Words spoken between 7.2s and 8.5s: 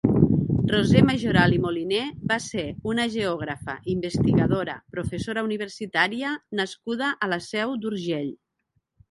a la Seu d'Urgell.